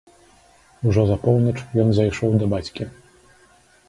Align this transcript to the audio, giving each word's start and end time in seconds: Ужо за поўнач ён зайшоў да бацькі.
Ужо 0.91 1.03
за 1.11 1.17
поўнач 1.25 1.53
ён 1.83 1.91
зайшоў 1.97 2.33
да 2.39 2.45
бацькі. 2.55 2.89